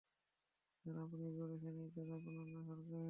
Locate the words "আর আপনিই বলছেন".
0.85-1.75